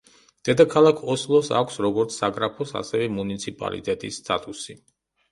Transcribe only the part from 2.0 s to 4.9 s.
საგრაფოს ასევე მუნიციპალიტეტის სტატუსი.